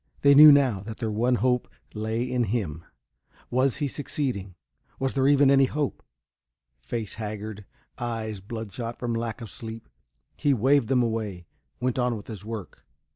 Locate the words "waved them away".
10.55-11.45